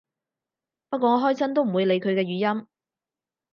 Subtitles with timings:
[0.89, 2.23] 不過我開親都唔會理佢嘅語
[2.61, 2.67] 音